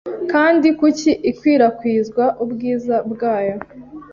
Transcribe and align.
Kandi 0.31 0.67
kuki 0.79 1.09
ikwirakwiza 1.29 2.25
ubwiza 2.43 2.95
bwayo 3.11 3.55